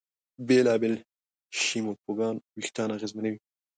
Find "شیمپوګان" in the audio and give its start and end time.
1.61-2.35